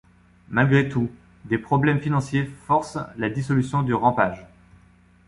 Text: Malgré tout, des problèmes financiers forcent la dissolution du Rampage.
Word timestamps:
Malgré 0.49 0.89
tout, 0.89 1.11
des 1.45 1.59
problèmes 1.59 1.99
financiers 2.01 2.45
forcent 2.65 2.97
la 3.17 3.29
dissolution 3.29 3.83
du 3.83 3.93
Rampage. 3.93 4.47